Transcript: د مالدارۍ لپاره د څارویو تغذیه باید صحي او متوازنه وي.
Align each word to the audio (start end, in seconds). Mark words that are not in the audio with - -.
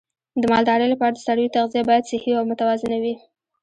د 0.41 0.43
مالدارۍ 0.51 0.87
لپاره 0.91 1.13
د 1.13 1.17
څارویو 1.25 1.53
تغذیه 1.55 1.87
باید 1.89 2.09
صحي 2.11 2.31
او 2.39 2.43
متوازنه 2.51 2.97
وي. 3.03 3.15